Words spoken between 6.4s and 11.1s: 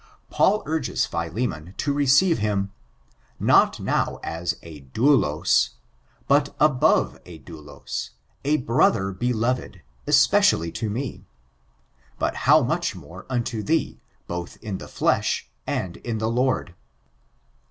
above a dauloi, a brother beloved, especially to